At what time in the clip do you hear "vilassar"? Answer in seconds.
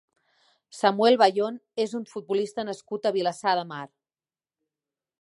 3.21-3.57